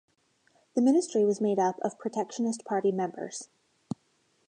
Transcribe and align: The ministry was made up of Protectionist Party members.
The 0.73 0.81
ministry 0.81 1.23
was 1.25 1.39
made 1.39 1.59
up 1.59 1.77
of 1.83 1.99
Protectionist 1.99 2.65
Party 2.65 2.91
members. 2.91 3.49